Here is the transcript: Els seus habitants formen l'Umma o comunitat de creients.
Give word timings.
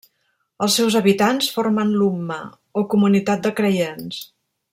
Els 0.67 0.77
seus 0.79 0.95
habitants 0.99 1.49
formen 1.57 1.93
l'Umma 1.99 2.39
o 2.83 2.87
comunitat 2.95 3.45
de 3.49 3.53
creients. 3.61 4.25